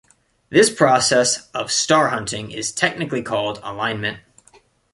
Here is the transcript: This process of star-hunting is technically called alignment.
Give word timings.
This 0.49 0.71
process 0.73 1.47
of 1.51 1.71
star-hunting 1.71 2.49
is 2.49 2.71
technically 2.71 3.21
called 3.21 3.59
alignment. 3.61 4.17